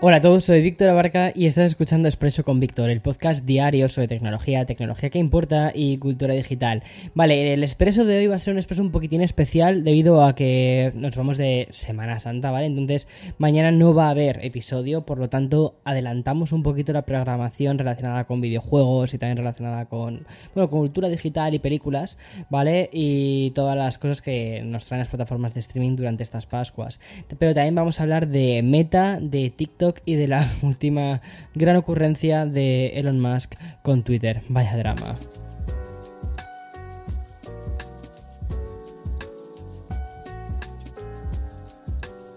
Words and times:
Hola 0.00 0.16
a 0.16 0.20
todos, 0.22 0.44
soy 0.44 0.62
Víctor 0.62 0.88
Abarca 0.88 1.32
y 1.34 1.44
estás 1.44 1.66
escuchando 1.66 2.08
Expreso 2.08 2.42
con 2.42 2.58
Víctor, 2.58 2.88
el 2.88 3.02
podcast 3.02 3.44
diario 3.44 3.86
sobre 3.90 4.08
tecnología, 4.08 4.64
tecnología 4.64 5.10
que 5.10 5.18
importa 5.18 5.72
y 5.74 5.98
cultura 5.98 6.32
digital. 6.32 6.82
Vale, 7.14 7.52
el 7.52 7.62
expreso 7.62 8.06
de 8.06 8.16
hoy 8.16 8.26
va 8.26 8.36
a 8.36 8.38
ser 8.38 8.52
un 8.52 8.58
expreso 8.58 8.80
un 8.80 8.92
poquitín 8.92 9.20
especial 9.20 9.84
debido 9.84 10.24
a 10.24 10.34
que 10.34 10.92
nos 10.94 11.16
vamos 11.18 11.36
de 11.36 11.68
Semana 11.70 12.18
Santa, 12.18 12.50
¿vale? 12.50 12.64
Entonces 12.64 13.08
mañana 13.36 13.72
no 13.72 13.92
va 13.92 14.06
a 14.06 14.10
haber 14.10 14.42
episodio, 14.42 15.04
por 15.04 15.18
lo 15.18 15.28
tanto 15.28 15.76
adelantamos 15.84 16.52
un 16.52 16.62
poquito 16.62 16.94
la 16.94 17.02
programación 17.02 17.78
relacionada 17.78 18.24
con 18.24 18.40
videojuegos 18.40 19.12
y 19.12 19.18
también 19.18 19.36
relacionada 19.36 19.84
con, 19.84 20.26
bueno, 20.54 20.70
con 20.70 20.80
cultura 20.80 21.10
digital 21.10 21.52
y 21.52 21.58
películas, 21.58 22.16
¿vale? 22.48 22.88
Y 22.90 23.50
todas 23.50 23.76
las 23.76 23.98
cosas 23.98 24.22
que 24.22 24.62
nos 24.64 24.86
traen 24.86 25.00
las 25.00 25.10
plataformas 25.10 25.52
de 25.52 25.60
streaming 25.60 25.96
durante 25.96 26.22
estas 26.22 26.46
Pascuas. 26.46 27.00
Pero 27.38 27.52
también 27.52 27.74
vamos 27.74 28.00
a 28.00 28.04
hablar 28.04 28.28
de 28.28 28.62
Meta, 28.62 29.18
de 29.20 29.50
TikTok, 29.50 29.73
y 30.04 30.14
de 30.14 30.28
la 30.28 30.48
última 30.62 31.20
gran 31.54 31.76
ocurrencia 31.76 32.46
de 32.46 32.98
Elon 32.98 33.20
Musk 33.20 33.54
con 33.82 34.02
Twitter. 34.02 34.42
Vaya 34.48 34.76
drama. 34.76 35.14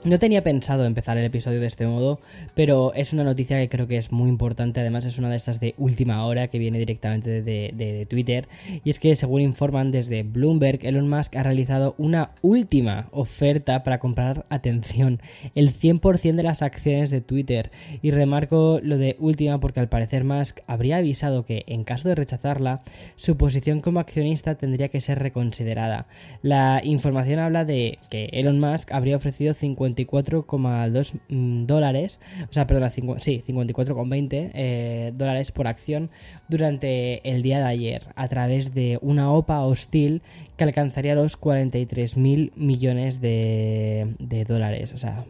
No 0.07 0.19
tenía 0.19 0.41
pensado 0.41 0.85
empezar 0.85 1.17
el 1.17 1.25
episodio 1.25 1.59
de 1.59 1.67
este 1.67 1.85
modo, 1.85 2.21
pero 2.55 2.93
es 2.93 3.11
una 3.11 3.25
noticia 3.25 3.59
que 3.59 3.67
creo 3.67 3.87
que 3.87 3.97
es 3.97 4.13
muy 4.13 4.29
importante. 4.29 4.79
Además, 4.79 5.03
es 5.03 5.19
una 5.19 5.29
de 5.29 5.35
estas 5.35 5.59
de 5.59 5.75
última 5.77 6.25
hora 6.25 6.47
que 6.47 6.59
viene 6.59 6.79
directamente 6.79 7.41
de, 7.41 8.07
Twitter. 8.09 8.47
Y 8.85 8.89
es 8.89 8.99
que, 8.99 9.17
según 9.17 9.41
informan 9.41 9.91
desde 9.91 10.23
Bloomberg, 10.23 10.85
Elon 10.85 11.09
Musk 11.09 11.35
ha 11.35 11.43
realizado 11.43 11.93
una 11.97 12.31
última 12.41 13.09
oferta 13.11 13.83
para 13.83 13.99
comprar, 13.99 14.45
atención, 14.47 15.19
el 15.55 15.73
100% 15.73 16.35
de 16.35 16.43
las 16.43 16.61
acciones 16.61 17.11
de 17.11 17.19
Twitter. 17.19 17.69
Y 18.01 18.11
remarco 18.11 18.79
lo 18.81 18.97
de 18.97 19.17
última 19.19 19.59
porque 19.59 19.81
al 19.81 19.89
parecer 19.89 20.23
Musk 20.23 20.59
habría 20.67 20.97
avisado 20.97 21.43
que, 21.43 21.65
en 21.67 21.83
caso 21.83 22.07
de 22.07 22.15
rechazarla, 22.15 22.81
su 23.17 23.35
posición 23.35 23.81
como 23.81 23.99
accionista 23.99 24.55
tendría 24.55 24.87
que 24.87 25.01
ser 25.01 25.19
reconsiderada. 25.19 26.07
La 26.41 26.79
información 26.81 27.39
habla 27.39 27.65
de 27.65 27.99
que 28.09 28.29
Elon 28.31 28.61
Musk 28.61 28.93
habría 28.93 29.17
ofrecido 29.17 29.53
50 29.53 29.96
54,2 29.97 31.19
mm, 31.29 31.65
dólares, 31.65 32.19
o 32.49 32.53
sea, 32.53 32.67
perdona, 32.67 32.89
sí, 32.89 33.01
54,20 33.01 34.51
eh, 34.53 35.11
dólares 35.15 35.51
por 35.51 35.67
acción 35.67 36.09
durante 36.47 37.27
el 37.29 37.41
día 37.41 37.59
de 37.59 37.65
ayer 37.65 38.03
a 38.15 38.27
través 38.27 38.73
de 38.73 38.99
una 39.01 39.31
OPA 39.31 39.61
hostil 39.61 40.21
que 40.55 40.63
alcanzaría 40.63 41.15
los 41.15 41.37
43 41.37 42.17
mil 42.17 42.51
millones 42.55 43.21
de, 43.21 44.15
de, 44.19 44.43
dólares, 44.43 44.93
o 44.93 44.97
sea, 44.97 45.25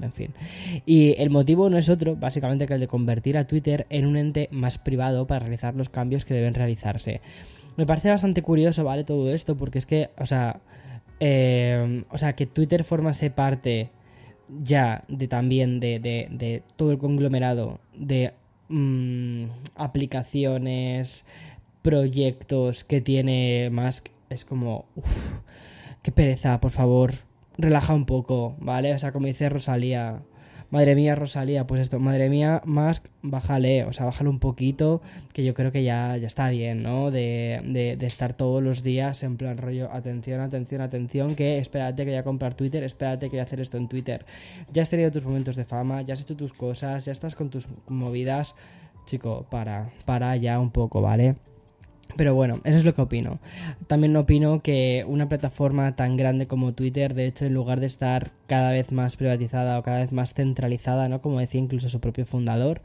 en 0.00 0.12
fin. 0.12 0.30
Y 0.86 1.14
el 1.20 1.30
motivo 1.30 1.68
no 1.70 1.78
es 1.78 1.88
otro, 1.88 2.16
básicamente, 2.16 2.66
que 2.66 2.74
el 2.74 2.80
de 2.80 2.88
convertir 2.88 3.36
a 3.36 3.46
Twitter 3.46 3.86
en 3.90 4.06
un 4.06 4.16
ente 4.16 4.48
más 4.50 4.78
privado 4.78 5.26
para 5.26 5.40
realizar 5.40 5.74
los 5.74 5.88
cambios 5.88 6.24
que 6.24 6.34
deben 6.34 6.54
realizarse. 6.54 7.20
Me 7.76 7.86
parece 7.86 8.10
bastante 8.10 8.42
curioso, 8.42 8.84
¿vale? 8.84 9.04
Todo 9.04 9.30
esto, 9.32 9.56
porque 9.56 9.78
es 9.78 9.86
que, 9.86 10.10
o 10.18 10.26
sea, 10.26 10.60
eh, 11.20 12.04
o 12.10 12.18
sea, 12.18 12.34
que 12.34 12.46
Twitter 12.46 12.84
formase 12.84 13.30
parte 13.30 13.90
ya 14.62 15.04
de 15.08 15.28
también 15.28 15.80
de, 15.80 15.98
de, 15.98 16.62
todo 16.76 16.92
el 16.92 16.98
conglomerado 16.98 17.80
de 17.94 18.32
mm, 18.68 19.44
aplicaciones, 19.76 21.26
proyectos 21.82 22.84
que 22.84 23.00
tiene 23.00 23.70
Musk, 23.70 24.08
es 24.30 24.44
como, 24.44 24.86
uff, 24.96 25.38
qué 26.02 26.12
pereza, 26.12 26.60
por 26.60 26.70
favor, 26.70 27.12
relaja 27.58 27.94
un 27.94 28.06
poco, 28.06 28.56
¿vale? 28.60 28.94
O 28.94 28.98
sea, 28.98 29.12
como 29.12 29.26
dice 29.26 29.48
Rosalía, 29.48 30.22
Madre 30.72 30.94
mía, 30.94 31.14
Rosalía, 31.14 31.66
pues 31.66 31.82
esto, 31.82 31.98
madre 31.98 32.30
mía, 32.30 32.62
Musk, 32.64 33.04
bájale, 33.20 33.84
o 33.84 33.92
sea, 33.92 34.06
bájale 34.06 34.30
un 34.30 34.38
poquito, 34.38 35.02
que 35.34 35.44
yo 35.44 35.52
creo 35.52 35.70
que 35.70 35.84
ya, 35.84 36.16
ya 36.16 36.26
está 36.26 36.48
bien, 36.48 36.82
¿no? 36.82 37.10
De, 37.10 37.60
de, 37.62 37.98
de, 37.98 38.06
estar 38.06 38.32
todos 38.32 38.62
los 38.62 38.82
días 38.82 39.22
en 39.22 39.36
plan 39.36 39.58
rollo, 39.58 39.92
atención, 39.92 40.40
atención, 40.40 40.80
atención, 40.80 41.34
que 41.34 41.58
espérate 41.58 42.06
que 42.06 42.12
voy 42.12 42.18
a 42.18 42.24
comprar 42.24 42.54
Twitter, 42.54 42.82
espérate 42.84 43.26
que 43.26 43.36
voy 43.36 43.40
a 43.40 43.42
hacer 43.42 43.60
esto 43.60 43.76
en 43.76 43.86
Twitter. 43.86 44.24
Ya 44.72 44.80
has 44.80 44.88
tenido 44.88 45.10
tus 45.10 45.26
momentos 45.26 45.56
de 45.56 45.66
fama, 45.66 46.00
ya 46.00 46.14
has 46.14 46.22
hecho 46.22 46.38
tus 46.38 46.54
cosas, 46.54 47.04
ya 47.04 47.12
estás 47.12 47.34
con 47.34 47.50
tus 47.50 47.68
movidas. 47.88 48.56
Chico, 49.04 49.44
para, 49.50 49.90
para 50.06 50.34
ya 50.36 50.58
un 50.58 50.70
poco, 50.70 51.02
¿vale? 51.02 51.36
Pero 52.16 52.34
bueno, 52.34 52.60
eso 52.64 52.76
es 52.76 52.84
lo 52.84 52.94
que 52.94 53.02
opino. 53.02 53.38
También 53.86 54.16
opino 54.16 54.62
que 54.62 55.04
una 55.06 55.28
plataforma 55.28 55.96
tan 55.96 56.16
grande 56.16 56.46
como 56.46 56.74
Twitter, 56.74 57.14
de 57.14 57.26
hecho, 57.26 57.46
en 57.46 57.54
lugar 57.54 57.80
de 57.80 57.86
estar 57.86 58.32
cada 58.46 58.70
vez 58.70 58.92
más 58.92 59.16
privatizada 59.16 59.78
o 59.78 59.82
cada 59.82 59.98
vez 59.98 60.12
más 60.12 60.34
centralizada, 60.34 61.08
¿no? 61.08 61.22
Como 61.22 61.40
decía 61.40 61.60
incluso 61.60 61.88
su 61.88 62.00
propio 62.00 62.26
fundador, 62.26 62.82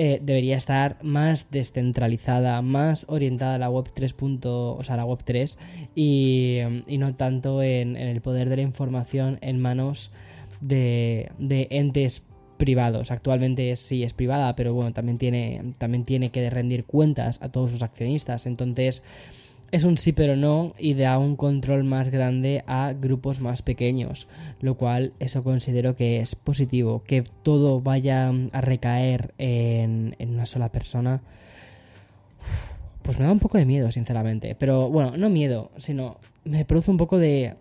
eh, 0.00 0.20
debería 0.22 0.56
estar 0.56 0.96
más 1.02 1.50
descentralizada, 1.50 2.62
más 2.62 3.04
orientada 3.08 3.56
a 3.56 3.58
la 3.58 3.68
web 3.68 3.90
3. 3.92 4.14
o 4.44 4.80
sea, 4.84 4.96
la 4.96 5.04
web 5.04 5.18
3 5.24 5.58
y, 5.96 6.60
no 6.86 7.16
tanto 7.16 7.62
en, 7.64 7.96
el 7.96 8.20
poder 8.20 8.48
de 8.48 8.56
la 8.56 8.62
información 8.62 9.38
en 9.40 9.60
manos 9.60 10.12
de, 10.60 11.32
de 11.38 11.66
entes 11.70 12.22
privados. 12.58 13.10
Actualmente 13.10 13.74
sí 13.76 14.02
es 14.02 14.12
privada, 14.12 14.54
pero 14.54 14.74
bueno, 14.74 14.92
también 14.92 15.16
tiene, 15.16 15.72
también 15.78 16.04
tiene 16.04 16.30
que 16.30 16.50
rendir 16.50 16.84
cuentas 16.84 17.40
a 17.40 17.48
todos 17.48 17.72
sus 17.72 17.82
accionistas. 17.82 18.44
Entonces 18.46 19.02
es 19.70 19.84
un 19.84 19.98
sí 19.98 20.12
pero 20.12 20.36
no 20.36 20.74
y 20.78 20.94
da 20.94 21.18
un 21.18 21.36
control 21.36 21.84
más 21.84 22.08
grande 22.08 22.64
a 22.66 22.94
grupos 22.98 23.40
más 23.40 23.62
pequeños, 23.62 24.28
lo 24.60 24.76
cual 24.76 25.12
eso 25.18 25.44
considero 25.44 25.94
que 25.94 26.20
es 26.20 26.34
positivo, 26.34 27.02
que 27.04 27.22
todo 27.42 27.80
vaya 27.80 28.30
a 28.52 28.60
recaer 28.60 29.34
en, 29.38 30.16
en 30.18 30.30
una 30.34 30.46
sola 30.46 30.70
persona. 30.70 31.20
Pues 33.02 33.18
me 33.18 33.24
da 33.24 33.32
un 33.32 33.38
poco 33.38 33.56
de 33.56 33.64
miedo, 33.64 33.90
sinceramente. 33.90 34.54
Pero 34.54 34.90
bueno, 34.90 35.16
no 35.16 35.30
miedo, 35.30 35.70
sino 35.78 36.18
me 36.44 36.64
produce 36.64 36.90
un 36.90 36.98
poco 36.98 37.18
de... 37.18 37.54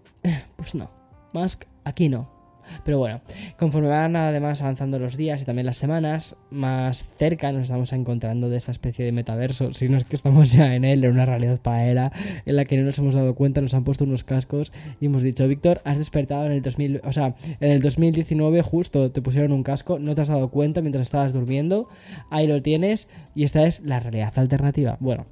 Pues 0.58 0.76
no, 0.76 0.90
Musk, 1.34 1.66
aquí 1.84 2.10
no. 2.10 2.37
Pero 2.84 3.00
bueno, 3.00 3.22
conforme 3.58 3.90
van 3.90 4.16
además 4.16 4.62
avanzando 4.62 5.00
los 5.00 5.18
días 5.18 5.42
y 5.42 5.46
también 5.46 5.66
las 5.66 5.78
semanas, 5.78 6.36
más 6.50 7.10
cerca 7.18 7.52
nos 7.52 7.64
estamos 7.64 7.94
encontrando 7.94 8.50
de 8.50 8.58
esta 8.58 8.72
especie 8.72 9.06
de 9.06 9.12
metaverso, 9.12 9.74
si 9.74 9.90
no 9.90 9.98
es 9.98 10.04
que 10.04 10.16
estamos 10.16 10.52
ya 10.52 10.76
en 10.76 10.86
él, 10.86 11.04
en 11.04 11.12
una 11.12 11.26
realidad 11.26 11.60
paera, 11.62 12.12
en 12.46 12.56
la 12.56 12.66
que 12.66 12.78
no 12.78 12.84
nos 12.84 12.98
hemos 13.00 13.16
dado 13.16 13.36
cuenta, 13.36 13.62
nos 13.62 13.74
han 13.74 13.84
puesto 13.84 14.04
unos 14.04 14.24
cascos 14.24 14.72
y 15.00 15.08
hemos 15.08 15.24
dicho, 15.24 15.48
Víctor, 15.48 15.82
has 15.86 15.98
despertado 15.98 16.46
en 16.46 16.52
el 16.52 16.62
2000, 16.62 17.02
o 17.04 17.12
sea, 17.12 17.36
en 17.60 17.72
el 17.72 17.82
2019 17.82 18.62
justo 18.62 19.12
te 19.12 19.22
pusieron 19.22 19.52
un 19.52 19.64
casco, 19.64 20.00
no 20.00 20.16
te 20.16 20.22
has 20.22 20.28
dado 20.28 20.50
cuenta 20.50 20.82
mientras 20.82 21.04
estabas 21.04 21.34
durmiendo, 21.34 21.88
ahí 22.30 22.48
lo 22.48 22.62
tienes 22.62 23.08
y 23.36 23.44
esta 23.44 23.66
es 23.66 23.82
la 23.82 24.00
realidad 24.00 24.34
alternativa. 24.38 24.98
Bueno, 25.00 25.26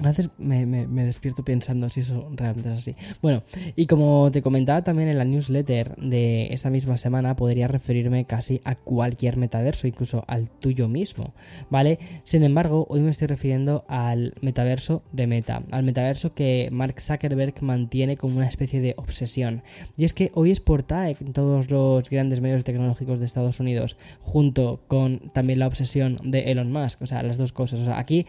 a 0.00 0.08
veces 0.08 0.30
me, 0.38 0.86
despierto 1.04 1.44
pensando 1.44 1.88
si 1.88 2.00
eso 2.00 2.30
realmente 2.34 2.72
es 2.72 2.78
así. 2.78 2.96
Bueno, 3.20 3.42
y 3.76 3.86
como 3.86 4.30
te 4.32 4.42
comentaba 4.42 4.82
también 4.82 5.08
en 5.08 5.18
la 5.18 5.24
newsletter 5.24 5.96
de 5.96 6.48
esta 6.52 6.70
misma 6.70 6.96
semana, 6.96 7.36
podría 7.36 7.68
referirme 7.68 8.24
casi 8.24 8.60
a 8.64 8.74
cualquier 8.74 9.36
metaverso, 9.36 9.86
incluso 9.86 10.24
al 10.26 10.50
tuyo 10.50 10.88
mismo, 10.88 11.34
¿vale? 11.70 11.98
Sin 12.24 12.42
embargo, 12.42 12.86
hoy 12.88 13.02
me 13.02 13.10
estoy 13.10 13.28
refiriendo 13.28 13.84
al 13.88 14.34
metaverso 14.40 15.02
de 15.12 15.26
Meta, 15.26 15.62
al 15.70 15.82
metaverso 15.82 16.34
que 16.34 16.68
Mark 16.72 17.00
Zuckerberg 17.00 17.62
mantiene 17.62 18.16
como 18.16 18.36
una 18.36 18.48
especie 18.48 18.80
de 18.80 18.94
obsesión. 18.96 19.62
Y 19.96 20.04
es 20.04 20.14
que 20.14 20.30
hoy 20.34 20.50
es 20.50 20.60
portada 20.60 21.10
en 21.10 21.32
todos 21.32 21.70
los 21.70 22.08
grandes 22.08 22.40
medios 22.40 22.64
tecnológicos 22.64 23.18
de 23.18 23.26
Estados 23.26 23.60
Unidos, 23.60 23.96
junto 24.20 24.80
con 24.88 25.30
también 25.32 25.58
la 25.58 25.66
obsesión 25.66 26.16
de 26.24 26.50
Elon 26.50 26.72
Musk, 26.72 27.02
o 27.02 27.06
sea, 27.06 27.22
las 27.22 27.38
dos 27.38 27.52
cosas. 27.52 27.80
O 27.80 27.84
sea, 27.84 27.98
aquí 27.98 28.26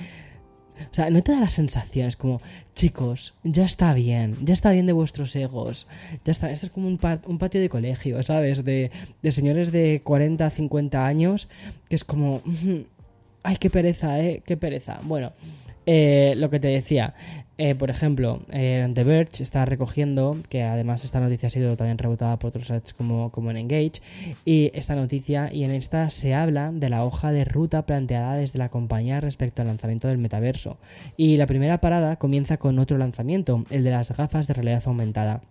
o 0.79 0.93
sea, 0.93 1.09
¿no 1.09 1.23
te 1.23 1.31
da 1.31 1.39
la 1.39 1.49
sensación? 1.49 2.07
Es 2.07 2.15
como, 2.15 2.41
chicos, 2.73 3.33
ya 3.43 3.65
está 3.65 3.93
bien, 3.93 4.37
ya 4.41 4.53
está 4.53 4.71
bien 4.71 4.85
de 4.85 4.93
vuestros 4.93 5.35
egos, 5.35 5.87
ya 6.25 6.31
está, 6.31 6.51
esto 6.51 6.65
es 6.65 6.71
como 6.71 6.87
un, 6.87 6.97
patio 6.97 7.61
de 7.61 7.69
colegio, 7.69 8.21
¿sabes? 8.23 8.63
De, 8.63 8.91
de, 9.21 9.31
señores 9.31 9.71
de 9.71 10.01
40, 10.03 10.49
50 10.49 11.05
años, 11.05 11.47
que 11.89 11.95
es 11.95 12.03
como, 12.03 12.41
ay, 13.43 13.57
qué 13.57 13.69
pereza, 13.69 14.19
¿eh? 14.19 14.41
Qué 14.45 14.57
pereza. 14.57 14.99
Bueno, 15.03 15.33
eh, 15.85 16.33
lo 16.37 16.49
que 16.49 16.59
te 16.59 16.67
decía, 16.67 17.13
eh, 17.57 17.75
por 17.75 17.89
ejemplo, 17.89 18.41
eh, 18.51 18.89
The 18.93 19.03
Verge 19.03 19.43
está 19.43 19.63
recogiendo, 19.65 20.37
que 20.49 20.63
además 20.63 21.03
esta 21.03 21.19
noticia 21.19 21.47
ha 21.47 21.49
sido 21.49 21.77
también 21.77 21.97
rebotada 21.97 22.39
por 22.39 22.49
otros 22.49 22.67
sites 22.67 22.93
como, 22.93 23.31
como 23.31 23.51
en 23.51 23.57
Engage, 23.57 24.01
y 24.43 24.71
esta 24.73 24.95
noticia, 24.95 25.53
y 25.53 25.63
en 25.63 25.71
esta 25.71 26.09
se 26.09 26.33
habla 26.33 26.71
de 26.71 26.89
la 26.89 27.05
hoja 27.05 27.31
de 27.31 27.45
ruta 27.45 27.85
planteada 27.85 28.35
desde 28.35 28.59
la 28.59 28.69
compañía 28.69 29.21
respecto 29.21 29.61
al 29.61 29.67
lanzamiento 29.67 30.07
del 30.07 30.17
metaverso. 30.17 30.77
Y 31.15 31.37
la 31.37 31.45
primera 31.45 31.79
parada 31.79 32.15
comienza 32.15 32.57
con 32.57 32.79
otro 32.79 32.97
lanzamiento, 32.97 33.65
el 33.69 33.83
de 33.83 33.91
las 33.91 34.15
gafas 34.15 34.47
de 34.47 34.55
realidad 34.55 34.83
aumentada. 34.85 35.41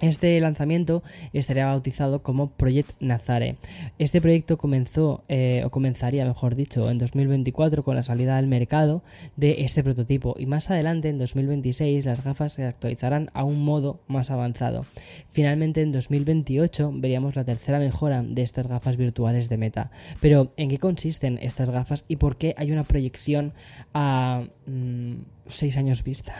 Este 0.00 0.38
lanzamiento 0.40 1.02
estaría 1.32 1.66
bautizado 1.66 2.22
como 2.22 2.50
Project 2.50 2.90
Nazare. 3.00 3.56
Este 3.98 4.20
proyecto 4.20 4.58
comenzó, 4.58 5.24
eh, 5.28 5.62
o 5.64 5.70
comenzaría, 5.70 6.26
mejor 6.26 6.54
dicho, 6.54 6.90
en 6.90 6.98
2024 6.98 7.82
con 7.82 7.96
la 7.96 8.02
salida 8.02 8.36
al 8.36 8.46
mercado 8.46 9.02
de 9.36 9.62
este 9.64 9.82
prototipo 9.82 10.34
y 10.38 10.46
más 10.46 10.70
adelante, 10.70 11.08
en 11.08 11.18
2026, 11.18 12.04
las 12.04 12.22
gafas 12.22 12.52
se 12.52 12.64
actualizarán 12.64 13.30
a 13.32 13.44
un 13.44 13.64
modo 13.64 14.00
más 14.06 14.30
avanzado. 14.30 14.84
Finalmente, 15.30 15.80
en 15.80 15.92
2028 15.92 16.92
veríamos 16.94 17.34
la 17.34 17.44
tercera 17.44 17.78
mejora 17.78 18.22
de 18.22 18.42
estas 18.42 18.66
gafas 18.66 18.98
virtuales 18.98 19.48
de 19.48 19.56
Meta. 19.56 19.90
Pero, 20.20 20.52
¿en 20.56 20.68
qué 20.68 20.78
consisten 20.78 21.38
estas 21.40 21.70
gafas 21.70 22.04
y 22.06 22.16
por 22.16 22.36
qué 22.36 22.54
hay 22.58 22.70
una 22.70 22.84
proyección 22.84 23.54
a... 23.94 24.44
Mm, 24.66 25.35
seis 25.48 25.76
años 25.76 26.02
vista. 26.02 26.36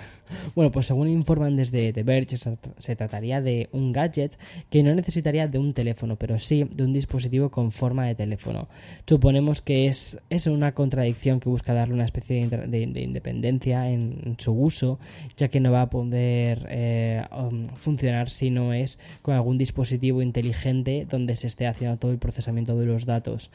Bueno, 0.54 0.70
pues 0.70 0.86
según 0.86 1.08
informan 1.08 1.56
desde 1.56 1.92
The 1.92 2.02
Verge, 2.02 2.36
se 2.36 2.96
trataría 2.96 3.40
de 3.40 3.68
un 3.72 3.92
gadget 3.92 4.38
que 4.70 4.82
no 4.82 4.94
necesitaría 4.94 5.46
de 5.48 5.58
un 5.58 5.72
teléfono, 5.72 6.16
pero 6.16 6.38
sí 6.38 6.68
de 6.74 6.84
un 6.84 6.92
dispositivo 6.92 7.50
con 7.50 7.70
forma 7.70 8.06
de 8.06 8.14
teléfono. 8.14 8.68
Suponemos 9.06 9.62
que 9.62 9.86
es, 9.86 10.18
es 10.30 10.46
una 10.46 10.72
contradicción 10.72 11.40
que 11.40 11.48
busca 11.48 11.74
darle 11.74 11.94
una 11.94 12.04
especie 12.04 12.48
de, 12.48 12.82
independencia 12.82 13.88
en, 13.88 14.36
su 14.38 14.52
uso, 14.52 14.98
ya 15.36 15.48
que 15.48 15.60
no 15.60 15.72
va 15.72 15.82
a 15.82 15.90
poder 15.90 16.66
eh, 16.70 17.24
um, 17.36 17.66
funcionar 17.76 18.30
si 18.30 18.50
no 18.50 18.72
es 18.72 18.98
con 19.22 19.34
algún 19.34 19.58
dispositivo 19.58 20.22
inteligente 20.22 21.06
donde 21.08 21.36
se 21.36 21.46
esté 21.46 21.66
haciendo 21.66 21.98
todo 21.98 22.10
el 22.10 22.18
procesamiento 22.18 22.76
de 22.76 22.86
los 22.86 23.06
datos. 23.06 23.50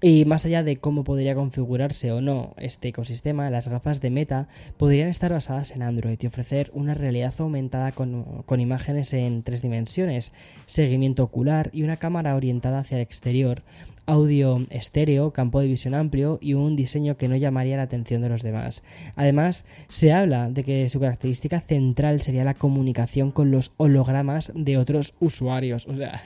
Y 0.00 0.24
más 0.24 0.44
allá 0.44 0.62
de 0.62 0.76
cómo 0.76 1.04
podría 1.04 1.34
configurarse 1.34 2.12
o 2.12 2.20
no 2.20 2.54
este 2.58 2.88
ecosistema, 2.88 3.48
las 3.50 3.68
gafas 3.68 4.00
de 4.00 4.10
Meta 4.10 4.48
podrían 4.76 4.93
estar 5.02 5.32
basadas 5.32 5.72
en 5.72 5.82
Android 5.82 6.18
y 6.20 6.26
ofrecer 6.26 6.70
una 6.72 6.94
realidad 6.94 7.34
aumentada 7.38 7.92
con, 7.92 8.60
imágenes 8.60 9.12
en 9.12 9.42
tres 9.42 9.62
dimensiones, 9.62 10.32
seguimiento 10.66 11.24
ocular 11.24 11.70
y 11.72 11.82
una 11.82 11.96
cámara 11.96 12.34
orientada 12.34 12.78
hacia 12.78 12.96
el 12.96 13.02
exterior, 13.02 13.62
audio 14.06 14.64
estéreo, 14.70 15.32
campo 15.32 15.60
de 15.60 15.68
visión 15.68 15.94
amplio 15.94 16.38
y 16.40 16.54
un 16.54 16.76
diseño 16.76 17.16
que 17.16 17.28
no 17.28 17.36
llamaría 17.36 17.76
la 17.76 17.82
atención 17.82 18.22
de 18.22 18.28
los 18.28 18.42
demás. 18.42 18.82
Además, 19.16 19.64
se 19.88 20.12
habla 20.12 20.50
de 20.50 20.64
que 20.64 20.88
su 20.88 21.00
característica 21.00 21.60
central 21.60 22.20
sería 22.20 22.44
la 22.44 22.54
comunicación 22.54 23.30
con 23.30 23.50
los 23.50 23.72
hologramas 23.76 24.52
de 24.54 24.78
otros 24.78 25.14
usuarios. 25.20 25.86
O 25.88 25.96
sea, 25.96 26.22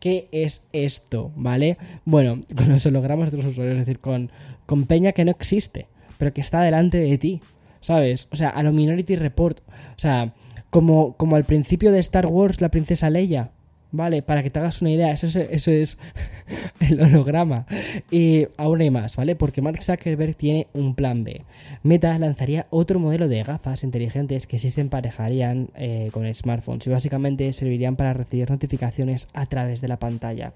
¿qué 0.00 0.28
es 0.32 0.64
esto? 0.72 1.32
¿Vale? 1.36 1.78
Bueno, 2.04 2.40
con 2.56 2.68
los 2.68 2.84
hologramas 2.86 3.30
de 3.30 3.38
otros 3.38 3.52
usuarios, 3.52 3.78
es 3.78 3.86
decir, 3.86 4.00
con, 4.00 4.30
con 4.66 4.86
Peña 4.86 5.12
que 5.12 5.24
no 5.24 5.30
existe, 5.30 5.86
pero 6.18 6.32
que 6.32 6.40
está 6.40 6.60
delante 6.62 6.98
de 6.98 7.18
ti. 7.18 7.40
¿Sabes? 7.80 8.28
O 8.30 8.36
sea, 8.36 8.50
a 8.50 8.62
lo 8.62 8.72
Minority 8.72 9.16
Report. 9.16 9.60
O 9.68 9.98
sea, 9.98 10.34
como, 10.70 11.14
como 11.16 11.36
al 11.36 11.44
principio 11.44 11.92
de 11.92 11.98
Star 12.00 12.26
Wars, 12.26 12.60
la 12.60 12.70
princesa 12.70 13.10
Leia. 13.10 13.50
¿Vale? 13.92 14.22
Para 14.22 14.44
que 14.44 14.50
te 14.50 14.60
hagas 14.60 14.82
una 14.82 14.92
idea, 14.92 15.10
eso 15.10 15.26
es, 15.26 15.34
eso 15.34 15.72
es 15.72 15.98
el 16.80 17.00
holograma. 17.00 17.66
Y 18.08 18.46
aún 18.56 18.80
hay 18.82 18.90
más, 18.90 19.16
¿vale? 19.16 19.34
Porque 19.34 19.62
Mark 19.62 19.82
Zuckerberg 19.82 20.36
tiene 20.36 20.68
un 20.72 20.94
plan 20.94 21.24
B. 21.24 21.42
Meta 21.82 22.16
lanzaría 22.16 22.68
otro 22.70 23.00
modelo 23.00 23.26
de 23.26 23.42
gafas 23.42 23.82
inteligentes 23.82 24.46
que 24.46 24.60
sí 24.60 24.70
se 24.70 24.80
emparejarían 24.80 25.70
eh, 25.74 26.10
con 26.12 26.32
smartphones 26.32 26.86
y 26.86 26.90
básicamente 26.90 27.52
servirían 27.52 27.96
para 27.96 28.12
recibir 28.12 28.48
notificaciones 28.48 29.26
a 29.32 29.46
través 29.46 29.80
de 29.80 29.88
la 29.88 29.98
pantalla. 29.98 30.52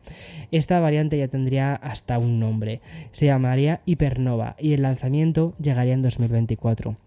Esta 0.53 0.79
variante 0.79 1.19
ya 1.19 1.27
tendría 1.27 1.75
hasta 1.75 2.21
un 2.21 2.39
nombre. 2.39 2.83
Se 3.11 3.27
llamaría 3.27 3.81
Hypernova 3.85 4.55
y 4.61 4.75
el 4.75 4.83
lanzamiento 4.83 5.55
llegaría 5.59 5.95
en 5.95 6.03
2024 6.03 7.04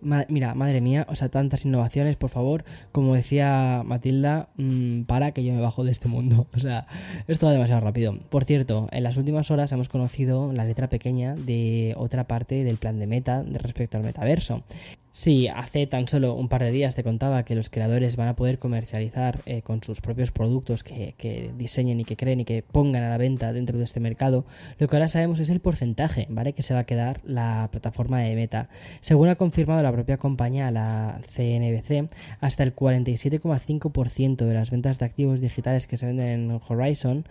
mira, 0.00 0.54
madre 0.54 0.80
mía, 0.80 1.06
o 1.08 1.14
sea, 1.14 1.28
tantas 1.28 1.64
innovaciones, 1.64 2.16
por 2.16 2.30
favor, 2.30 2.64
como 2.92 3.14
decía 3.14 3.82
Matilda, 3.84 4.48
mm, 4.56 5.02
para 5.02 5.32
que 5.32 5.44
yo 5.44 5.52
me 5.52 5.60
bajo 5.60 5.84
de 5.84 5.90
este 5.90 6.08
mundo. 6.08 6.46
O 6.58 6.60
sea, 6.60 6.86
esto 7.28 7.46
va 7.46 7.52
demasiado 7.52 7.80
rápido. 7.82 8.18
Por 8.30 8.44
cierto, 8.44 8.88
en 8.90 9.04
las 9.04 9.16
últimas 9.16 9.50
horas 9.52 9.70
hemos 9.70 9.88
conocido 9.88 10.52
la 10.52 10.64
letra 10.64 10.88
pequeña 10.88 11.34
de 11.36 11.94
otra 11.96 12.24
parte 12.24 12.64
del 12.64 12.78
plan 12.78 12.98
de 12.98 13.06
meta 13.06 13.44
respecto 13.44 13.96
al 13.96 14.02
metaverso. 14.02 14.64
Sí, 15.10 15.48
hace 15.48 15.86
tan 15.86 16.06
solo 16.06 16.34
un 16.34 16.48
par 16.48 16.62
de 16.62 16.70
días 16.70 16.94
te 16.94 17.02
contaba 17.02 17.42
que 17.42 17.54
los 17.54 17.70
creadores 17.70 18.16
van 18.16 18.28
a 18.28 18.36
poder 18.36 18.58
comercializar 18.58 19.40
eh, 19.46 19.62
con 19.62 19.82
sus 19.82 20.00
propios 20.02 20.32
productos 20.32 20.84
que, 20.84 21.50
diseñen 21.56 22.00
y 22.00 22.04
que 22.04 22.16
creen 22.16 22.40
y 22.40 22.44
que 22.44 22.62
pongan 22.62 23.02
a 23.02 23.08
la 23.08 23.16
venta 23.16 23.52
dentro 23.52 23.78
de 23.78 23.84
este 23.84 24.00
mercado, 24.00 24.44
lo 24.78 24.86
que 24.86 24.96
ahora 24.96 25.08
sabemos 25.08 25.40
es 25.40 25.48
el 25.50 25.60
porcentaje, 25.60 26.26
¿vale? 26.28 26.52
Que 26.52 26.62
se 26.62 26.74
va 26.74 26.80
a 26.80 26.84
quedar 26.84 27.20
la 27.24 27.68
plataforma 27.70 28.20
de 28.20 28.34
Meta. 28.34 28.68
Según 29.00 29.28
ha 29.28 29.36
confirmado 29.36 29.82
la 29.82 29.92
propia 29.92 30.18
compañía, 30.18 30.70
la 30.70 31.20
CNBC, 31.34 32.10
hasta 32.40 32.62
el 32.62 32.76
47,5% 32.76 34.36
de 34.36 34.54
las 34.54 34.70
ventas 34.70 34.98
de 34.98 35.06
activos 35.06 35.40
digitales 35.40 35.86
que 35.86 35.96
se 35.96 36.06
venden 36.06 36.28
en 36.28 36.60
Horizon 36.68 37.24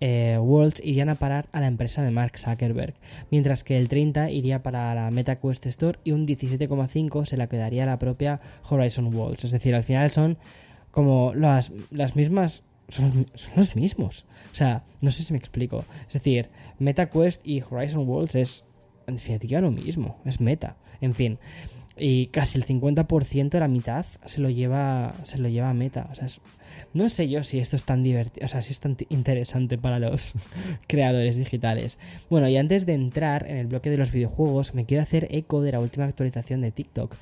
eh, 0.00 0.38
Worlds 0.40 0.80
irían 0.84 1.08
a 1.08 1.14
parar 1.16 1.46
a 1.52 1.60
la 1.60 1.66
empresa 1.66 2.02
de 2.02 2.10
Mark 2.10 2.38
Zuckerberg, 2.38 2.94
mientras 3.30 3.64
que 3.64 3.76
el 3.76 3.88
30% 3.88 4.32
iría 4.32 4.62
para 4.62 4.94
la 4.94 5.10
Meta 5.10 5.40
Quest 5.40 5.66
Store 5.66 5.98
y 6.04 6.12
un 6.12 6.26
17,5% 6.26 7.23
se 7.24 7.36
la 7.36 7.48
quedaría 7.48 7.86
la 7.86 7.98
propia 7.98 8.40
Horizon 8.68 9.14
Worlds. 9.14 9.44
Es 9.44 9.52
decir, 9.52 9.74
al 9.74 9.82
final 9.82 10.10
son 10.12 10.38
como 10.90 11.34
las, 11.34 11.72
las 11.90 12.16
mismas. 12.16 12.62
Son, 12.88 13.26
los 13.56 13.76
mismos. 13.76 14.26
O 14.52 14.54
sea, 14.54 14.84
no 15.00 15.10
sé 15.10 15.24
si 15.24 15.32
me 15.32 15.38
explico. 15.38 15.84
Es 16.06 16.14
decir, 16.14 16.50
MetaQuest 16.78 17.46
y 17.46 17.62
Horizon 17.62 18.06
Worlds 18.08 18.34
es 18.34 18.64
en 19.06 19.16
definitiva 19.16 19.60
lo 19.60 19.70
mismo. 19.70 20.18
Es 20.24 20.40
meta. 20.40 20.76
En 21.00 21.14
fin. 21.14 21.38
Y 21.96 22.26
casi 22.26 22.58
el 22.58 22.66
50% 22.66 23.50
de 23.50 23.60
la 23.60 23.68
mitad 23.68 24.04
se 24.24 24.40
lo 24.40 24.50
lleva. 24.50 25.14
Se 25.22 25.38
lo 25.38 25.48
lleva 25.48 25.70
a 25.70 25.74
meta. 25.74 26.08
O 26.10 26.14
sea, 26.14 26.26
no 26.92 27.08
sé 27.08 27.28
yo 27.28 27.44
si 27.44 27.60
esto 27.60 27.76
es 27.76 27.84
tan 27.84 28.02
divertido. 28.02 28.44
O 28.44 28.48
sea, 28.48 28.62
si 28.62 28.72
es 28.72 28.80
tan 28.80 28.96
interesante 29.10 29.78
para 29.78 29.98
los 29.98 30.34
creadores 30.88 31.36
digitales. 31.36 31.98
Bueno, 32.28 32.48
y 32.48 32.56
antes 32.56 32.84
de 32.86 32.94
entrar 32.94 33.48
en 33.48 33.58
el 33.58 33.66
bloque 33.68 33.90
de 33.90 33.96
los 33.96 34.10
videojuegos, 34.10 34.74
me 34.74 34.86
quiero 34.86 35.02
hacer 35.02 35.28
eco 35.30 35.62
de 35.62 35.72
la 35.72 35.80
última 35.80 36.06
actualización 36.06 36.60
de 36.62 36.72
TikTok. 36.72 37.14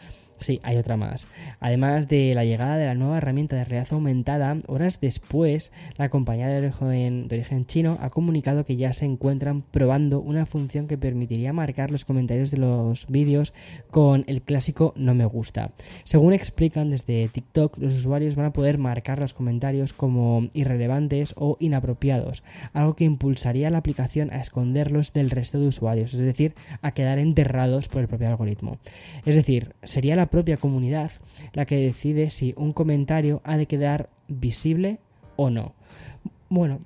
Sí, 0.43 0.61
hay 0.63 0.77
otra 0.77 0.97
más. 0.97 1.29
Además 1.61 2.09
de 2.09 2.35
la 2.35 2.45
llegada 2.45 2.77
de 2.77 2.87
la 2.87 2.95
nueva 2.95 3.19
herramienta 3.19 3.57
de 3.57 3.65
realidad 3.65 3.93
aumentada, 3.93 4.57
horas 4.67 5.01
después, 5.01 5.73
la 5.97 6.09
compañía 6.09 6.49
de 6.49 6.59
origen, 6.59 7.29
de 7.29 7.37
origen, 7.37 7.65
chino 7.67 7.97
ha 8.01 8.11
comunicado 8.11 8.65
que 8.65 8.77
ya 8.77 8.93
se 8.93 9.05
encuentran 9.05 9.63
probando 9.63 10.21
una 10.21 10.47
función 10.47 10.89
que 10.89 10.99
permitiría 10.99 11.53
marcar 11.53 11.91
los 11.91 12.05
comentarios 12.05 12.51
de 12.51 12.59
los 12.59 13.07
vídeos 13.07 13.55
con 13.91 14.25
el 14.27 14.43
clásico 14.43 14.93
no 14.97 15.15
me 15.15 15.25
gusta. 15.25 15.73
Según 16.05 16.33
explican 16.33 16.91
desde 16.91 17.29
TikTok, 17.29 17.79
los 17.79 17.95
usuarios 17.95 18.37
van 18.37 18.47
a 18.47 18.53
poder 18.53 18.79
marcar 18.79 19.21
los 19.21 19.35
comentarios 19.35 19.93
como 19.93 20.49
irrelevantes 20.55 21.35
o 21.37 21.57
inapropiados, 21.61 22.43
algo 22.73 22.97
que 22.97 23.05
impulsaría 23.05 23.69
a 23.69 23.71
la 23.71 23.79
aplicación 23.79 24.31
a 24.31 24.41
esconderlos 24.41 25.13
del 25.13 25.31
resto 25.31 25.59
de 25.59 25.69
usuarios, 25.69 26.15
es 26.15 26.21
decir, 26.21 26.55
a 26.81 26.93
quedar 26.93 27.19
enterrados 27.19 27.89
por 27.89 28.03
el 28.03 28.09
propio 28.09 28.29
algoritmo. 28.29 28.79
Es 29.25 29.37
decir, 29.37 29.75
sería 29.83 30.17
la 30.17 30.27
propia 30.33 30.57
comunidad 30.57 31.13
la 31.53 31.67
que 31.67 31.77
decide 31.77 32.31
si 32.31 32.55
un 32.57 32.73
comentario 32.73 33.43
ha 33.45 33.57
de 33.57 33.67
quedar 33.67 34.09
visible 34.27 34.99
o 35.37 35.51
no. 35.51 35.75
Bueno, 36.49 36.81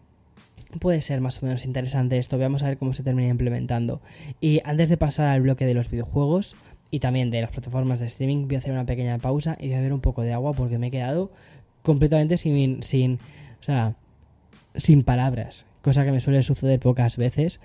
puede 0.80 1.00
ser 1.00 1.20
más 1.20 1.40
o 1.42 1.46
menos 1.46 1.64
interesante 1.64 2.18
esto. 2.18 2.38
Vamos 2.38 2.62
a 2.62 2.68
ver 2.68 2.76
cómo 2.76 2.92
se 2.92 3.04
termina 3.04 3.28
implementando. 3.28 4.02
Y 4.40 4.60
antes 4.64 4.90
de 4.90 4.96
pasar 4.96 5.28
al 5.28 5.42
bloque 5.42 5.64
de 5.64 5.74
los 5.74 5.88
videojuegos 5.88 6.56
y 6.90 6.98
también 6.98 7.30
de 7.30 7.40
las 7.40 7.50
plataformas 7.50 8.00
de 8.00 8.06
streaming, 8.06 8.48
voy 8.48 8.56
a 8.56 8.58
hacer 8.58 8.72
una 8.72 8.84
pequeña 8.84 9.16
pausa 9.18 9.56
y 9.60 9.68
voy 9.68 9.74
a 9.74 9.78
beber 9.78 9.92
un 9.92 10.00
poco 10.00 10.22
de 10.22 10.32
agua 10.32 10.52
porque 10.52 10.78
me 10.78 10.88
he 10.88 10.90
quedado 10.90 11.30
completamente 11.82 12.36
sin, 12.38 12.82
sin, 12.82 13.20
o 13.60 13.62
sea, 13.62 13.94
sin 14.74 15.04
palabras. 15.04 15.66
Cosa 15.82 16.04
que 16.04 16.10
me 16.10 16.20
suele 16.20 16.42
suceder 16.42 16.80
pocas 16.80 17.16
veces 17.16 17.60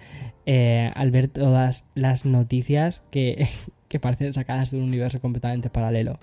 eh, 0.46 0.92
al 0.94 1.10
ver 1.10 1.28
todas 1.28 1.86
las 1.96 2.28
noticias 2.28 3.04
que, 3.10 3.48
que 3.92 4.00
parecen 4.00 4.34
sacadas 4.34 4.72
de 4.72 4.78
un 4.78 4.84
universo 4.84 5.20
completamente 5.20 5.70
paralelo. 5.70 6.18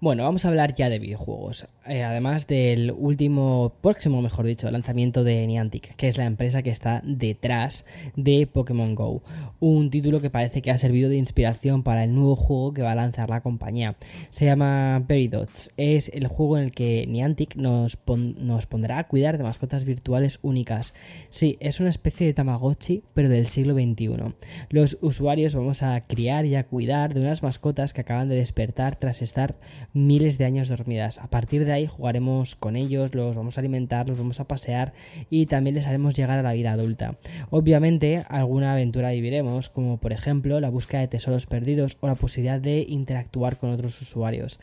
Bueno, 0.00 0.22
vamos 0.22 0.44
a 0.44 0.48
hablar 0.50 0.74
ya 0.74 0.88
de 0.90 1.00
videojuegos. 1.00 1.66
Eh, 1.84 2.04
además 2.04 2.46
del 2.46 2.92
último, 2.92 3.72
próximo, 3.80 4.22
mejor 4.22 4.46
dicho, 4.46 4.70
lanzamiento 4.70 5.24
de 5.24 5.44
Niantic, 5.44 5.96
que 5.96 6.06
es 6.06 6.16
la 6.16 6.24
empresa 6.24 6.62
que 6.62 6.70
está 6.70 7.02
detrás 7.04 7.84
de 8.14 8.46
Pokémon 8.46 8.94
Go. 8.94 9.24
Un 9.58 9.90
título 9.90 10.20
que 10.20 10.30
parece 10.30 10.62
que 10.62 10.70
ha 10.70 10.78
servido 10.78 11.10
de 11.10 11.16
inspiración 11.16 11.82
para 11.82 12.04
el 12.04 12.14
nuevo 12.14 12.36
juego 12.36 12.74
que 12.74 12.82
va 12.82 12.92
a 12.92 12.94
lanzar 12.94 13.28
la 13.28 13.40
compañía. 13.40 13.96
Se 14.30 14.44
llama 14.44 15.02
Peridots. 15.08 15.72
Es 15.76 16.12
el 16.14 16.28
juego 16.28 16.58
en 16.58 16.64
el 16.64 16.70
que 16.70 17.04
Niantic 17.08 17.56
nos, 17.56 17.98
nos 18.06 18.66
pondrá 18.66 19.00
a 19.00 19.08
cuidar 19.08 19.36
de 19.36 19.42
mascotas 19.42 19.84
virtuales 19.84 20.38
únicas. 20.42 20.94
Sí, 21.28 21.56
es 21.58 21.80
una 21.80 21.90
especie 21.90 22.24
de 22.24 22.34
Tamagotchi, 22.34 23.02
pero 23.14 23.28
del 23.28 23.48
siglo 23.48 23.74
XXI. 23.74 24.34
Los 24.70 24.96
usuarios 25.00 25.56
vamos 25.56 25.82
a 25.82 26.00
criar 26.02 26.46
y 26.46 26.54
a 26.54 26.68
cuidar 26.68 27.14
de 27.14 27.20
unas 27.20 27.42
mascotas 27.42 27.92
que 27.92 28.02
acaban 28.02 28.28
de 28.28 28.36
despertar 28.36 28.94
tras 28.94 29.22
estar 29.22 29.56
miles 29.92 30.38
de 30.38 30.44
años 30.44 30.68
dormidas. 30.68 31.18
A 31.18 31.28
partir 31.28 31.64
de 31.64 31.72
ahí 31.72 31.86
jugaremos 31.86 32.56
con 32.56 32.76
ellos, 32.76 33.14
los 33.14 33.36
vamos 33.36 33.56
a 33.56 33.60
alimentar, 33.60 34.08
los 34.08 34.18
vamos 34.18 34.40
a 34.40 34.44
pasear 34.44 34.92
y 35.30 35.46
también 35.46 35.74
les 35.74 35.86
haremos 35.86 36.14
llegar 36.14 36.38
a 36.38 36.42
la 36.42 36.52
vida 36.52 36.72
adulta. 36.72 37.16
Obviamente 37.50 38.24
alguna 38.28 38.72
aventura 38.72 39.10
viviremos, 39.10 39.68
como 39.68 39.98
por 39.98 40.12
ejemplo 40.12 40.60
la 40.60 40.70
búsqueda 40.70 41.00
de 41.00 41.08
tesoros 41.08 41.46
perdidos 41.46 41.96
o 42.00 42.06
la 42.06 42.14
posibilidad 42.14 42.60
de 42.60 42.84
interactuar 42.88 43.56
con 43.56 43.70
otros 43.70 44.00
usuarios. 44.00 44.60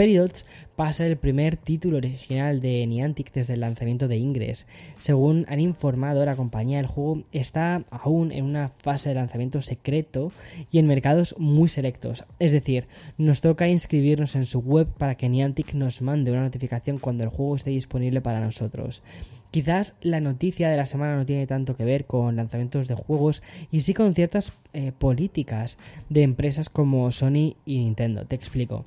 Peridots 0.00 0.46
pasa 0.76 1.04
el 1.04 1.18
primer 1.18 1.58
título 1.58 1.98
original 1.98 2.62
de 2.62 2.86
Niantic 2.86 3.32
desde 3.32 3.52
el 3.52 3.60
lanzamiento 3.60 4.08
de 4.08 4.16
Ingress. 4.16 4.66
Según 4.96 5.44
han 5.46 5.60
informado 5.60 6.24
la 6.24 6.36
compañía, 6.36 6.80
el 6.80 6.86
juego 6.86 7.22
está 7.32 7.84
aún 7.90 8.32
en 8.32 8.46
una 8.46 8.70
fase 8.70 9.10
de 9.10 9.16
lanzamiento 9.16 9.60
secreto 9.60 10.32
y 10.70 10.78
en 10.78 10.86
mercados 10.86 11.34
muy 11.36 11.68
selectos. 11.68 12.24
Es 12.38 12.52
decir, 12.52 12.86
nos 13.18 13.42
toca 13.42 13.68
inscribirnos 13.68 14.36
en 14.36 14.46
su 14.46 14.60
web 14.60 14.88
para 14.88 15.16
que 15.16 15.28
Niantic 15.28 15.74
nos 15.74 16.00
mande 16.00 16.30
una 16.30 16.44
notificación 16.44 16.98
cuando 16.98 17.24
el 17.24 17.28
juego 17.28 17.56
esté 17.56 17.68
disponible 17.68 18.22
para 18.22 18.40
nosotros. 18.40 19.02
Quizás 19.50 19.96
la 20.00 20.20
noticia 20.20 20.70
de 20.70 20.78
la 20.78 20.86
semana 20.86 21.18
no 21.18 21.26
tiene 21.26 21.46
tanto 21.46 21.76
que 21.76 21.84
ver 21.84 22.06
con 22.06 22.36
lanzamientos 22.36 22.88
de 22.88 22.94
juegos 22.94 23.42
y 23.70 23.80
sí 23.80 23.92
con 23.92 24.14
ciertas 24.14 24.54
eh, 24.72 24.92
políticas 24.96 25.78
de 26.08 26.22
empresas 26.22 26.70
como 26.70 27.10
Sony 27.10 27.56
y 27.66 27.80
Nintendo. 27.80 28.24
Te 28.24 28.36
explico. 28.36 28.86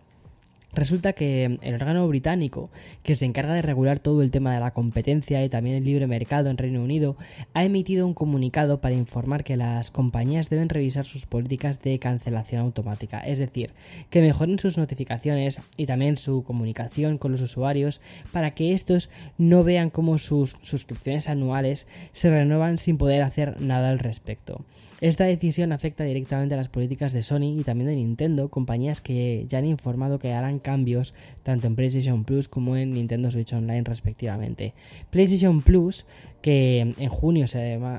Resulta 0.75 1.13
que 1.13 1.59
el 1.61 1.73
órgano 1.75 2.07
británico, 2.07 2.71
que 3.03 3.15
se 3.15 3.25
encarga 3.25 3.53
de 3.53 3.61
regular 3.61 3.99
todo 3.99 4.23
el 4.23 4.31
tema 4.31 4.53
de 4.53 4.59
la 4.59 4.71
competencia 4.71 5.43
y 5.43 5.49
también 5.49 5.75
el 5.75 5.85
libre 5.85 6.07
mercado 6.07 6.49
en 6.49 6.57
Reino 6.57 6.83
Unido, 6.83 7.15
ha 7.53 7.63
emitido 7.63 8.07
un 8.07 8.15
comunicado 8.15 8.81
para 8.81 8.95
informar 8.95 9.43
que 9.43 9.55
las 9.55 9.91
compañías 9.91 10.49
deben 10.49 10.69
revisar 10.69 11.05
sus 11.05 11.27
políticas 11.27 11.81
de 11.81 11.99
cancelación 11.99 12.61
automática, 12.61 13.19
es 13.19 13.37
decir, 13.37 13.71
que 14.09 14.21
mejoren 14.21 14.57
sus 14.57 14.77
notificaciones 14.77 15.61
y 15.77 15.85
también 15.85 16.17
su 16.17 16.43
comunicación 16.43 17.19
con 17.19 17.31
los 17.31 17.41
usuarios 17.41 18.01
para 18.31 18.51
que 18.51 18.73
estos 18.73 19.11
no 19.37 19.63
vean 19.63 19.91
cómo 19.91 20.17
sus 20.17 20.55
suscripciones 20.61 21.29
anuales 21.29 21.87
se 22.13 22.31
renuevan 22.31 22.79
sin 22.79 22.97
poder 22.97 23.21
hacer 23.21 23.61
nada 23.61 23.89
al 23.89 23.99
respecto. 23.99 24.65
Esta 25.03 25.25
decisión 25.25 25.73
afecta 25.73 26.05
directamente 26.05 26.53
a 26.53 26.57
las 26.57 26.69
políticas 26.69 27.11
de 27.11 27.23
Sony 27.23 27.59
y 27.59 27.63
también 27.65 27.89
de 27.89 27.97
Nintendo, 27.97 28.47
compañías 28.47 29.01
que 29.01 29.43
ya 29.49 29.57
han 29.57 29.65
informado 29.65 30.17
que 30.17 30.31
harán 30.31 30.59
cambios 30.59 31.13
tanto 31.43 31.67
en 31.67 31.75
PlayStation 31.75 32.23
Plus 32.23 32.47
como 32.47 32.77
en 32.77 32.93
Nintendo 32.93 33.29
Switch 33.29 33.51
Online 33.51 33.83
respectivamente. 33.83 34.73
PlayStation 35.09 35.61
Plus, 35.61 36.05
que 36.41 36.93
en 36.97 37.09
junio 37.09 37.47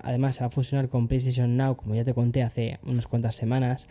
además 0.03 0.37
se 0.37 0.41
va 0.41 0.47
a 0.47 0.51
fusionar 0.51 0.89
con 0.89 1.07
PlayStation 1.07 1.59
Now, 1.59 1.77
como 1.77 1.95
ya 1.95 2.05
te 2.05 2.15
conté 2.15 2.43
hace 2.43 2.79
unas 2.85 3.07
cuantas 3.07 3.35
semanas, 3.35 3.87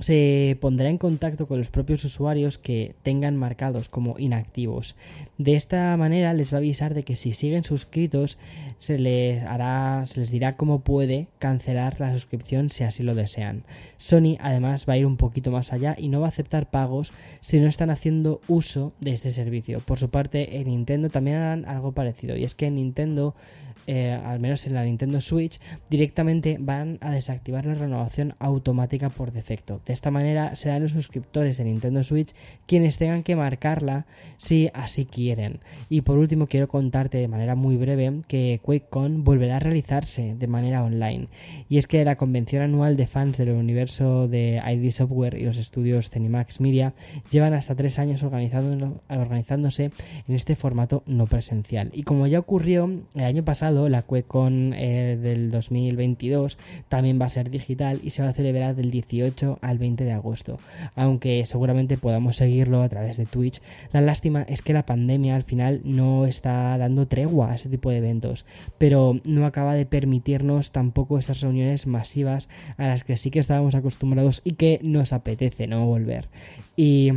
se 0.00 0.56
pondrá 0.60 0.88
en 0.88 0.98
contacto 0.98 1.46
con 1.46 1.58
los 1.58 1.70
propios 1.70 2.04
usuarios 2.04 2.58
que 2.58 2.94
tengan 3.02 3.36
marcados 3.36 3.88
como 3.88 4.18
inactivos. 4.18 4.96
De 5.38 5.54
esta 5.54 5.96
manera 5.96 6.34
les 6.34 6.52
va 6.52 6.56
a 6.56 6.58
avisar 6.58 6.94
de 6.94 7.04
que 7.04 7.16
si 7.16 7.32
siguen 7.32 7.64
suscritos 7.64 8.38
se 8.78 8.98
les 8.98 9.42
hará 9.44 10.04
se 10.06 10.20
les 10.20 10.30
dirá 10.30 10.56
cómo 10.56 10.80
puede 10.80 11.28
cancelar 11.38 12.00
la 12.00 12.12
suscripción 12.12 12.70
si 12.70 12.84
así 12.84 13.02
lo 13.02 13.14
desean. 13.14 13.64
Sony 13.96 14.36
además 14.40 14.86
va 14.88 14.94
a 14.94 14.98
ir 14.98 15.06
un 15.06 15.16
poquito 15.16 15.50
más 15.50 15.72
allá 15.72 15.94
y 15.98 16.08
no 16.08 16.20
va 16.20 16.26
a 16.26 16.30
aceptar 16.30 16.70
pagos 16.70 17.12
si 17.40 17.60
no 17.60 17.68
están 17.68 17.90
haciendo 17.90 18.40
uso 18.48 18.92
de 19.00 19.12
este 19.12 19.30
servicio. 19.30 19.80
Por 19.80 19.98
su 19.98 20.10
parte, 20.10 20.58
en 20.58 20.68
Nintendo 20.68 21.08
también 21.08 21.36
harán 21.36 21.64
algo 21.66 21.92
parecido 21.92 22.36
y 22.36 22.44
es 22.44 22.54
que 22.54 22.66
en 22.66 22.76
Nintendo 22.76 23.34
eh, 23.86 24.12
al 24.12 24.40
menos 24.40 24.66
en 24.66 24.74
la 24.74 24.84
Nintendo 24.84 25.20
Switch, 25.20 25.60
directamente 25.90 26.56
van 26.60 26.98
a 27.00 27.10
desactivar 27.10 27.66
la 27.66 27.74
renovación 27.74 28.34
automática 28.38 29.10
por 29.10 29.32
defecto. 29.32 29.80
De 29.86 29.92
esta 29.92 30.10
manera 30.10 30.54
serán 30.54 30.82
los 30.82 30.92
suscriptores 30.92 31.58
de 31.58 31.64
Nintendo 31.64 32.02
Switch 32.02 32.34
quienes 32.66 32.98
tengan 32.98 33.22
que 33.22 33.36
marcarla 33.36 34.06
si 34.36 34.70
así 34.74 35.04
quieren. 35.04 35.60
Y 35.88 36.02
por 36.02 36.18
último 36.18 36.46
quiero 36.46 36.68
contarte 36.68 37.18
de 37.18 37.28
manera 37.28 37.54
muy 37.54 37.76
breve 37.76 38.22
que 38.28 38.60
QuakeCon 38.62 39.24
volverá 39.24 39.56
a 39.56 39.60
realizarse 39.60 40.34
de 40.34 40.46
manera 40.46 40.84
online. 40.84 41.28
Y 41.68 41.78
es 41.78 41.86
que 41.86 42.04
la 42.04 42.16
convención 42.16 42.62
anual 42.62 42.96
de 42.96 43.06
fans 43.06 43.38
del 43.38 43.50
universo 43.50 44.28
de 44.28 44.62
ID 44.64 44.90
Software 44.90 45.38
y 45.38 45.44
los 45.44 45.58
estudios 45.58 46.10
Cenimax 46.10 46.60
Media 46.60 46.94
llevan 47.30 47.54
hasta 47.54 47.74
tres 47.74 47.98
años 47.98 48.22
organizándose 48.22 49.90
en 50.28 50.34
este 50.34 50.56
formato 50.56 51.02
no 51.06 51.26
presencial. 51.26 51.90
Y 51.92 52.02
como 52.02 52.26
ya 52.26 52.38
ocurrió 52.38 52.90
el 53.14 53.24
año 53.24 53.44
pasado, 53.44 53.73
la 53.88 54.02
QueCon 54.02 54.72
eh, 54.74 55.18
del 55.20 55.50
2022 55.50 56.58
también 56.88 57.20
va 57.20 57.26
a 57.26 57.28
ser 57.28 57.50
digital 57.50 58.00
y 58.02 58.10
se 58.10 58.22
va 58.22 58.30
a 58.30 58.32
celebrar 58.32 58.74
del 58.74 58.90
18 58.90 59.58
al 59.60 59.78
20 59.78 60.04
de 60.04 60.12
agosto, 60.12 60.58
aunque 60.94 61.44
seguramente 61.46 61.98
podamos 61.98 62.36
seguirlo 62.36 62.82
a 62.82 62.88
través 62.88 63.16
de 63.16 63.26
Twitch. 63.26 63.60
La 63.92 64.00
lástima 64.00 64.42
es 64.42 64.62
que 64.62 64.72
la 64.72 64.86
pandemia 64.86 65.36
al 65.36 65.44
final 65.44 65.80
no 65.84 66.26
está 66.26 66.76
dando 66.78 67.06
tregua 67.06 67.52
a 67.52 67.54
ese 67.56 67.68
tipo 67.68 67.90
de 67.90 67.98
eventos, 67.98 68.46
pero 68.78 69.20
no 69.26 69.46
acaba 69.46 69.74
de 69.74 69.86
permitirnos 69.86 70.72
tampoco 70.72 71.18
estas 71.18 71.40
reuniones 71.40 71.86
masivas 71.86 72.48
a 72.76 72.86
las 72.86 73.04
que 73.04 73.16
sí 73.16 73.30
que 73.30 73.40
estábamos 73.40 73.74
acostumbrados 73.74 74.40
y 74.44 74.52
que 74.52 74.80
nos 74.82 75.12
apetece 75.12 75.66
no 75.66 75.86
volver. 75.86 76.28
Y 76.76 77.12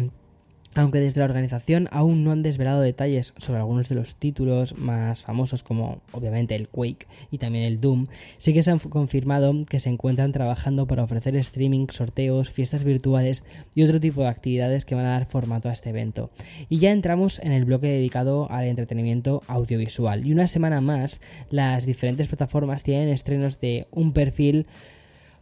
aunque 0.78 1.00
desde 1.00 1.20
la 1.20 1.26
organización 1.26 1.88
aún 1.92 2.24
no 2.24 2.32
han 2.32 2.44
desvelado 2.44 2.82
detalles 2.82 3.34
sobre 3.38 3.60
algunos 3.60 3.90
de 3.90 3.96
los 3.96 4.16
títulos 4.16 4.78
más 4.78 5.24
famosos 5.24 5.64
como 5.64 6.02
obviamente 6.12 6.56
el 6.56 6.70
Quake 6.70 7.08
y 7.32 7.40
también 7.40 7.64
el 7.66 7.82
Doom, 7.82 8.06
sí 8.38 8.54
que 8.54 8.64
se 8.64 8.72
han 8.72 8.80
confirmado 8.80 9.66
que 9.66 9.80
se 9.80 9.90
encuentran 9.90 10.32
trabajando 10.32 10.86
para 10.86 11.04
ofrecer 11.04 11.36
streaming, 11.36 11.88
sorteos, 11.90 12.50
fiestas 12.50 12.84
virtuales 12.84 13.44
y 13.74 13.84
otro 13.84 14.00
tipo 14.00 14.22
de 14.22 14.28
actividades 14.28 14.86
que 14.86 14.96
van 14.96 15.06
a 15.06 15.12
dar 15.12 15.26
formato 15.26 15.70
a 15.70 15.74
este 15.74 15.90
evento. 15.90 16.30
Y 16.70 16.78
ya 16.78 16.92
entramos 16.92 17.40
en 17.40 17.52
el 17.52 17.66
bloque 17.66 17.88
dedicado 17.88 18.50
al 18.52 18.66
entretenimiento 18.66 19.42
audiovisual 19.48 20.26
y 20.26 20.32
una 20.32 20.48
semana 20.48 20.82
más 20.82 21.22
las 21.50 21.86
diferentes 21.86 22.28
plataformas 22.28 22.84
tienen 22.84 23.10
estrenos 23.10 23.60
de 23.60 23.88
un 23.92 24.14
perfil 24.14 24.68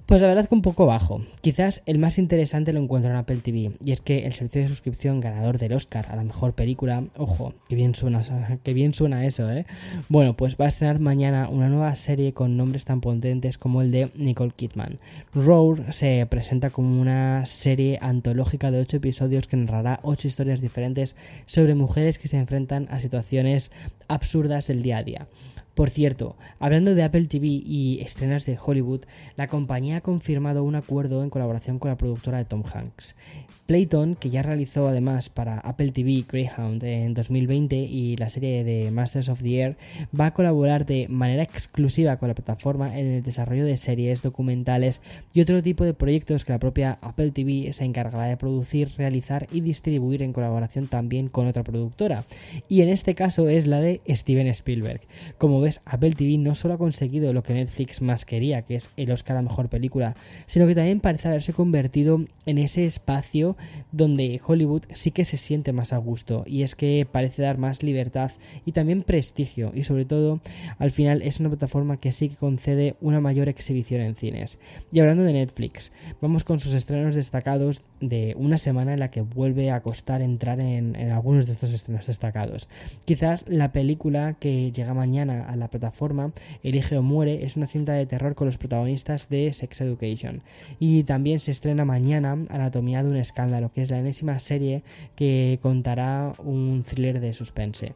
pues 0.05 0.21
la 0.21 0.27
verdad 0.27 0.47
que 0.47 0.55
un 0.55 0.61
poco 0.61 0.85
bajo. 0.85 1.21
Quizás 1.41 1.81
el 1.85 1.97
más 1.97 2.17
interesante 2.17 2.73
lo 2.73 2.79
encuentro 2.79 3.09
en 3.09 3.17
Apple 3.17 3.37
TV, 3.37 3.71
y 3.83 3.91
es 3.91 4.01
que 4.01 4.25
el 4.25 4.33
servicio 4.33 4.61
de 4.61 4.67
suscripción 4.67 5.19
ganador 5.19 5.57
del 5.57 5.73
Oscar 5.73 6.07
a 6.09 6.15
la 6.15 6.23
mejor 6.23 6.53
película, 6.53 7.03
ojo, 7.17 7.53
que 7.67 7.75
bien 7.75 7.95
suena, 7.95 8.21
que 8.63 8.73
bien 8.73 8.93
suena 8.93 9.25
eso, 9.25 9.51
¿eh? 9.51 9.65
Bueno, 10.09 10.35
pues 10.35 10.57
va 10.57 10.65
a 10.65 10.67
estrenar 10.67 10.99
mañana 10.99 11.49
una 11.49 11.69
nueva 11.69 11.93
serie 11.95 12.33
con 12.33 12.57
nombres 12.57 12.85
tan 12.85 13.01
potentes 13.01 13.57
como 13.57 13.81
el 13.81 13.91
de 13.91 14.11
Nicole 14.15 14.53
Kidman. 14.55 14.99
Roar 15.33 15.93
se 15.93 16.25
presenta 16.29 16.69
como 16.69 17.01
una 17.01 17.45
serie 17.45 17.97
antológica 18.01 18.71
de 18.71 18.81
8 18.81 18.97
episodios 18.97 19.47
que 19.47 19.57
narrará 19.57 19.99
8 20.03 20.27
historias 20.27 20.61
diferentes 20.61 21.15
sobre 21.45 21.75
mujeres 21.75 22.19
que 22.19 22.27
se 22.27 22.37
enfrentan 22.37 22.87
a 22.91 22.99
situaciones 22.99 23.71
absurdas 24.07 24.67
del 24.67 24.83
día 24.83 24.97
a 24.97 25.03
día. 25.03 25.27
Por 25.75 25.89
cierto, 25.89 26.37
hablando 26.57 26.95
de 26.95 27.03
Apple 27.03 27.27
TV 27.27 27.47
y 27.47 27.99
estrenas 27.99 28.45
de 28.45 28.57
Hollywood, 28.57 29.01
la 29.35 29.47
compañía 29.47 29.97
ha 29.97 30.01
confirmado 30.01 30.63
un 30.63 30.75
acuerdo 30.75 31.21
en 31.21 31.29
colaboración 31.29 31.79
con 31.79 31.89
la 31.89 31.97
productora 31.97 32.37
de 32.37 32.45
Tom 32.45 32.63
Hanks. 32.63 33.17
Playton, 33.65 34.15
que 34.15 34.29
ya 34.29 34.43
realizó 34.43 34.87
además 34.87 35.29
para 35.29 35.57
Apple 35.59 35.91
TV 35.91 36.23
Greyhound 36.27 36.83
en 36.83 37.13
2020 37.15 37.75
y 37.75 38.15
la 38.15 38.29
serie 38.29 38.63
de 38.63 38.91
Masters 38.91 39.29
of 39.29 39.41
the 39.41 39.59
Air, 39.59 39.77
va 40.17 40.27
a 40.27 40.33
colaborar 40.33 40.85
de 40.85 41.07
manera 41.09 41.41
exclusiva 41.41 42.17
con 42.17 42.27
la 42.27 42.35
plataforma 42.35 42.97
en 42.97 43.07
el 43.07 43.23
desarrollo 43.23 43.65
de 43.65 43.77
series, 43.77 44.21
documentales 44.21 45.01
y 45.33 45.41
otro 45.41 45.63
tipo 45.63 45.83
de 45.83 45.95
proyectos 45.95 46.45
que 46.45 46.53
la 46.53 46.59
propia 46.59 46.99
Apple 47.01 47.31
TV 47.31 47.73
se 47.73 47.85
encargará 47.85 48.25
de 48.25 48.37
producir, 48.37 48.91
realizar 48.97 49.47
y 49.51 49.61
distribuir 49.61 50.21
en 50.21 50.33
colaboración 50.33 50.87
también 50.87 51.27
con 51.27 51.47
otra 51.47 51.63
productora. 51.63 52.25
Y 52.69 52.81
en 52.81 52.89
este 52.89 53.15
caso 53.15 53.49
es 53.49 53.65
la 53.65 53.79
de 53.79 54.01
Steven 54.07 54.47
Spielberg. 54.47 55.01
Como 55.39 55.59
ves, 55.59 55.81
Apple 55.85 56.11
TV 56.11 56.37
no 56.37 56.53
solo 56.53 56.75
ha 56.75 56.77
conseguido 56.77 57.33
lo 57.33 57.41
que 57.41 57.53
Netflix 57.55 58.01
más 58.01 58.25
quería, 58.25 58.61
que 58.61 58.75
es 58.75 58.91
el 58.95 59.11
Oscar 59.11 59.37
a 59.37 59.41
Mejor 59.41 59.69
Película, 59.69 60.15
sino 60.45 60.67
que 60.67 60.75
también 60.75 60.99
parece 60.99 61.29
haberse 61.29 61.53
convertido 61.53 62.23
en 62.45 62.57
ese 62.59 62.85
espacio 62.85 63.54
donde 63.91 64.39
Hollywood 64.45 64.83
sí 64.93 65.11
que 65.11 65.25
se 65.25 65.37
siente 65.37 65.73
más 65.73 65.93
a 65.93 65.97
gusto 65.97 66.43
y 66.45 66.63
es 66.63 66.75
que 66.75 67.07
parece 67.09 67.41
dar 67.41 67.57
más 67.57 67.83
libertad 67.83 68.31
y 68.65 68.71
también 68.71 69.03
prestigio 69.03 69.71
y 69.73 69.83
sobre 69.83 70.05
todo 70.05 70.41
al 70.79 70.91
final 70.91 71.21
es 71.21 71.39
una 71.39 71.49
plataforma 71.49 71.97
que 71.97 72.11
sí 72.11 72.29
que 72.29 72.35
concede 72.35 72.95
una 73.01 73.21
mayor 73.21 73.49
exhibición 73.49 74.01
en 74.01 74.15
cines. 74.15 74.59
Y 74.91 74.99
hablando 74.99 75.23
de 75.23 75.33
Netflix, 75.33 75.91
vamos 76.21 76.43
con 76.43 76.59
sus 76.59 76.73
estrenos 76.73 77.15
destacados 77.15 77.83
de 78.01 78.35
una 78.37 78.57
semana 78.57 78.93
en 78.93 78.99
la 78.99 79.11
que 79.11 79.21
vuelve 79.21 79.71
a 79.71 79.81
costar 79.81 80.21
entrar 80.21 80.59
en, 80.59 80.95
algunos 81.11 81.45
de 81.45 81.53
estos 81.53 81.73
estrenos 81.73 82.07
destacados. 82.07 82.67
Quizás 83.05 83.45
la 83.47 83.71
película 83.71 84.35
que 84.39 84.71
llega 84.71 84.93
mañana 84.93 85.45
a 85.47 85.55
la 85.55 85.69
plataforma, 85.69 86.31
Elige 86.63 86.97
o 86.97 87.01
Muere, 87.01 87.45
es 87.45 87.55
una 87.55 87.67
cinta 87.67 87.93
de 87.93 88.05
terror 88.05 88.35
con 88.35 88.47
los 88.47 88.57
protagonistas 88.57 89.29
de 89.29 89.51
Sex 89.53 89.81
Education. 89.81 90.41
Y 90.79 91.03
también 91.03 91.39
se 91.39 91.51
estrena 91.51 91.85
mañana 91.85 92.37
Anatomía 92.49 93.03
de 93.03 93.09
un 93.09 93.17
escándalo 93.17 93.44
lo 93.47 93.71
que 93.71 93.81
es 93.81 93.91
la 93.91 93.99
enésima 93.99 94.39
serie 94.39 94.83
que 95.15 95.59
contará 95.61 96.33
un 96.39 96.83
thriller 96.87 97.19
de 97.19 97.33
suspense. 97.33 97.93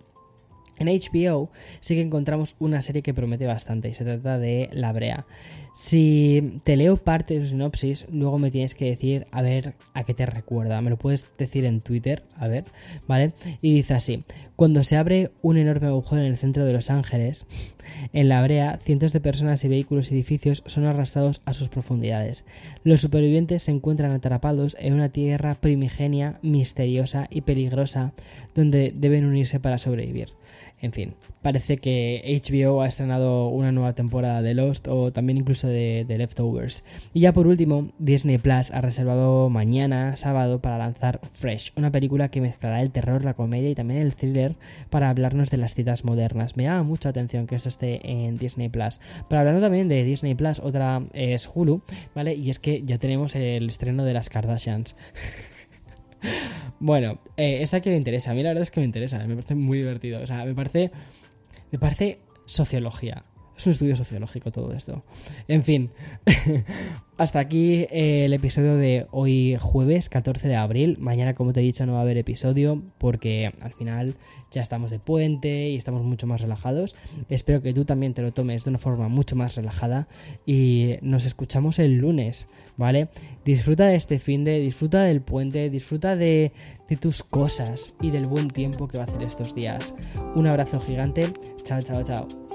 En 0.80 0.88
HBO 0.88 1.52
sí 1.80 1.96
que 1.96 2.02
encontramos 2.02 2.56
una 2.60 2.82
serie 2.82 3.02
que 3.02 3.14
promete 3.14 3.46
bastante 3.46 3.90
y 3.90 3.94
se 3.94 4.06
trata 4.06 4.40
de 4.40 4.70
La 4.72 4.92
Brea. 4.94 5.26
Si 5.76 6.60
te 6.64 6.76
leo 6.76 6.98
parte 6.98 7.36
de 7.36 7.42
su 7.42 7.50
sinopsis, 7.50 8.08
luego 8.12 8.40
me 8.40 8.52
tienes 8.52 8.76
que 8.76 8.86
decir 8.86 9.28
a 9.32 9.42
ver 9.42 9.76
a 9.94 10.04
qué 10.04 10.14
te 10.14 10.26
recuerda. 10.26 10.82
Me 10.82 10.90
lo 10.90 10.98
puedes 10.98 11.26
decir 11.38 11.66
en 11.66 11.82
Twitter, 11.82 12.24
a 12.36 12.48
ver, 12.48 12.66
¿vale? 13.08 13.34
Y 13.62 13.74
dice 13.74 13.94
así, 13.94 14.24
cuando 14.56 14.84
se 14.84 14.98
abre 14.98 15.32
un 15.42 15.58
enorme 15.58 15.88
agujero 15.88 16.22
en 16.22 16.28
el 16.28 16.38
centro 16.38 16.66
de 16.66 16.74
Los 16.74 16.90
Ángeles, 16.90 17.46
en 18.14 18.30
La 18.30 18.42
Brea, 18.42 18.78
cientos 18.78 19.14
de 19.14 19.22
personas 19.22 19.64
y 19.64 19.68
vehículos 19.68 20.12
y 20.12 20.16
edificios 20.16 20.64
son 20.66 20.86
arrastrados 20.86 21.42
a 21.46 21.54
sus 21.54 21.70
profundidades. 21.70 22.46
Los 22.84 23.02
supervivientes 23.02 23.64
se 23.64 23.72
encuentran 23.72 24.12
atrapados 24.12 24.76
en 24.80 24.94
una 24.94 25.10
tierra 25.10 25.56
primigenia, 25.56 26.40
misteriosa 26.42 27.28
y 27.30 27.42
peligrosa, 27.42 28.14
donde 28.56 28.94
deben 28.96 29.26
unirse 29.26 29.60
para 29.60 29.78
sobrevivir. 29.78 30.34
En 30.82 30.94
fin, 30.94 31.16
parece 31.42 31.78
que 31.78 32.42
HBO 32.46 32.82
ha 32.82 32.88
estrenado 32.88 33.50
una 33.50 33.72
nueva 33.72 33.94
temporada 33.94 34.42
de 34.42 34.54
Lost 34.54 34.88
o 34.88 35.12
también 35.12 35.38
incluso 35.38 35.68
de, 35.68 36.06
Leftovers. 36.08 36.86
Y 37.14 37.22
ya 37.22 37.34
por 37.34 37.48
último, 37.48 37.90
Disney 38.00 38.38
Plus 38.38 38.72
ha 38.72 38.82
reservado 38.82 39.50
mañana, 39.50 40.16
sábado, 40.16 40.62
para 40.62 40.78
lanzar 40.78 41.20
Fresh, 41.34 41.74
una 41.76 41.92
película 41.92 42.30
que 42.30 42.42
mezclará 42.42 42.82
el 42.82 42.92
terror, 42.92 43.26
la 43.26 43.34
comedia 43.34 43.70
y 43.70 43.76
también 43.76 44.02
el 44.02 44.16
thriller 44.16 44.56
para 44.90 45.10
hablarnos 45.10 45.50
de 45.50 45.58
las 45.58 45.76
citas 45.76 46.06
modernas. 46.06 46.56
Me 46.56 46.64
llama 46.64 46.84
mucha 46.84 47.10
atención 47.10 47.46
que 47.46 47.56
esto 47.56 47.70
esté 47.70 48.10
en 48.10 48.38
Disney 48.38 48.70
Plus. 48.70 49.02
Pero 49.28 49.40
hablando 49.40 49.62
también 49.62 49.90
de 49.90 50.04
Disney 50.04 50.36
Plus, 50.36 50.60
otra 50.60 51.04
es 51.14 51.50
Hulu, 51.54 51.82
¿vale? 52.16 52.36
Y 52.36 52.50
es 52.50 52.60
que 52.60 52.84
ya 52.86 52.98
tenemos 52.98 53.36
el 53.36 53.68
estreno 53.68 54.06
de 54.06 54.14
las 54.14 54.30
Kardashians. 54.30 54.96
bueno, 56.80 57.20
eh, 57.38 57.60
esa 57.62 57.82
que 57.82 57.90
me 57.90 57.98
interesa. 57.98 58.32
A 58.32 58.34
mí 58.34 58.44
la 58.44 58.50
verdad 58.50 58.64
es 58.64 58.72
que 58.72 58.80
me 58.80 58.86
interesa. 58.86 59.20
Me 59.20 59.36
parece 59.36 59.56
muy 59.56 59.78
divertido. 59.80 60.22
O 60.22 60.28
sea, 60.28 60.46
me 60.46 60.56
parece. 60.56 60.92
Me 61.72 61.80
parece 61.80 62.20
sociología. 62.46 63.24
Es 63.60 63.68
un 63.68 63.72
estudio 63.72 63.98
sociológico 63.98 64.54
todo 64.54 64.72
esto. 64.72 65.04
En 65.50 65.66
fin, 65.66 65.90
hasta 67.18 67.40
aquí 67.40 67.86
eh, 67.92 68.24
el 68.24 68.32
episodio 68.32 68.78
de 68.78 69.06
hoy 69.12 69.58
jueves 69.60 70.08
14 70.08 70.48
de 70.48 70.56
abril. 70.56 70.96
Mañana, 70.98 71.36
como 71.36 71.52
te 71.52 71.60
he 71.60 71.64
dicho, 71.64 71.86
no 71.86 71.92
va 71.92 72.00
a 72.00 72.04
haber 72.04 72.16
episodio 72.16 72.82
porque 73.00 73.52
al 73.60 73.74
final 73.74 74.16
ya 74.50 74.62
estamos 74.62 74.92
de 74.92 75.00
puente 75.00 75.68
y 75.72 75.76
estamos 75.76 76.04
mucho 76.04 76.26
más 76.26 76.40
relajados. 76.40 76.96
Espero 77.28 77.62
que 77.62 77.74
tú 77.74 77.84
también 77.84 78.14
te 78.14 78.22
lo 78.22 78.32
tomes 78.32 78.64
de 78.64 78.70
una 78.70 78.80
forma 78.80 79.10
mucho 79.10 79.36
más 79.36 79.58
relajada 79.58 80.08
y 80.46 80.96
nos 81.02 81.26
escuchamos 81.26 81.80
el 81.80 81.96
lunes, 81.96 82.48
¿vale? 82.78 83.10
Disfruta 83.44 83.88
de 83.88 83.98
este 83.98 84.20
fin 84.20 84.46
de, 84.46 84.62
disfruta 84.62 85.04
del 85.04 85.20
puente, 85.20 85.70
disfruta 85.70 86.16
de, 86.16 86.54
de 86.88 86.96
tus 86.96 87.24
cosas 87.24 87.94
y 88.00 88.12
del 88.12 88.26
buen 88.26 88.52
tiempo 88.52 88.88
que 88.88 88.98
va 88.98 89.04
a 89.04 89.08
hacer 89.08 89.22
estos 89.22 89.54
días. 89.54 89.96
Un 90.34 90.48
abrazo 90.48 90.80
gigante. 90.80 91.34
Chao, 91.66 91.82
chao, 91.82 92.02
chao. 92.04 92.49